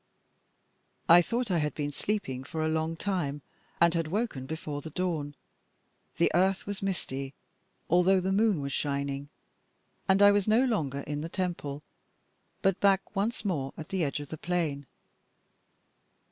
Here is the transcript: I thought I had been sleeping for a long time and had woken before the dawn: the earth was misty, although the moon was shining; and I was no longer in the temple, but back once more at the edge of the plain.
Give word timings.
I 1.07 1.21
thought 1.21 1.51
I 1.51 1.59
had 1.59 1.75
been 1.75 1.91
sleeping 1.91 2.43
for 2.43 2.65
a 2.65 2.69
long 2.69 2.95
time 2.95 3.43
and 3.79 3.93
had 3.93 4.07
woken 4.07 4.47
before 4.47 4.81
the 4.81 4.89
dawn: 4.89 5.35
the 6.17 6.31
earth 6.33 6.65
was 6.65 6.81
misty, 6.81 7.35
although 7.87 8.19
the 8.19 8.31
moon 8.31 8.61
was 8.61 8.73
shining; 8.73 9.29
and 10.09 10.23
I 10.23 10.31
was 10.31 10.47
no 10.47 10.65
longer 10.65 11.01
in 11.01 11.21
the 11.21 11.29
temple, 11.29 11.83
but 12.63 12.79
back 12.79 13.15
once 13.15 13.45
more 13.45 13.73
at 13.77 13.89
the 13.89 14.03
edge 14.03 14.19
of 14.19 14.29
the 14.29 14.39
plain. 14.39 14.87